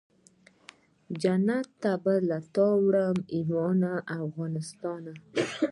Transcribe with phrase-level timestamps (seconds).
[1.21, 3.81] جنت ته به له تانه وړم ایمان
[4.21, 5.13] افغانستانه